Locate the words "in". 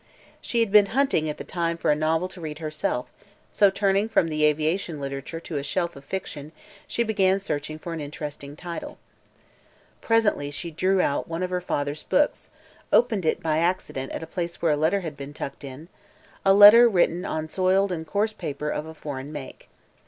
15.63-15.87